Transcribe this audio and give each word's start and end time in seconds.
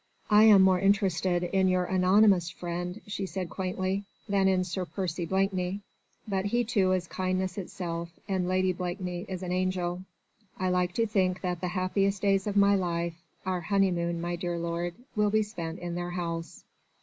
"I 0.31 0.45
am 0.45 0.63
more 0.63 0.79
interested 0.79 1.43
in 1.43 1.67
your 1.67 1.85
anonymous 1.85 2.49
friend," 2.49 2.99
she 3.05 3.27
said 3.27 3.51
quaintly, 3.51 4.03
"than 4.27 4.47
in 4.47 4.63
Sir 4.63 4.83
Percy 4.83 5.27
Blakeney. 5.27 5.81
But 6.27 6.45
he 6.45 6.63
too 6.63 6.91
is 6.93 7.05
kindness 7.07 7.55
itself 7.55 8.09
and 8.27 8.47
Lady 8.47 8.73
Blakeney 8.73 9.27
is 9.29 9.43
an 9.43 9.51
angel. 9.51 10.01
I 10.57 10.69
like 10.69 10.93
to 10.93 11.05
think 11.05 11.41
that 11.41 11.61
the 11.61 11.67
happiest 11.77 12.23
days 12.23 12.47
of 12.47 12.57
my 12.57 12.73
life 12.73 13.21
our 13.45 13.61
honeymoon, 13.61 14.19
my 14.19 14.35
dear 14.37 14.57
lord 14.57 14.95
will 15.15 15.29
be 15.29 15.43
spent 15.43 15.77
in 15.77 15.93
their 15.93 16.09
house." 16.09 16.63